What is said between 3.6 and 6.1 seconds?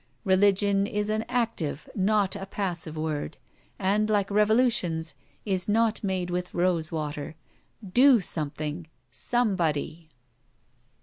and, like revolutions, is not